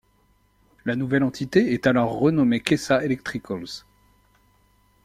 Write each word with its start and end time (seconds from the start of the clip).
La 0.83 0.95
nouvelle 0.95 1.21
entité 1.21 1.75
est 1.75 1.85
alors 1.85 2.17
renommée 2.17 2.59
Kesa 2.61 3.05
Electricals. 3.05 3.83